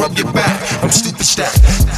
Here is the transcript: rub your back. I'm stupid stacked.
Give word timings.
rub 0.00 0.16
your 0.16 0.32
back. 0.32 0.82
I'm 0.82 0.90
stupid 0.90 1.26
stacked. 1.26 1.89